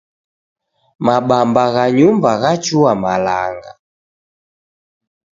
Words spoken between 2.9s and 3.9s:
malanga.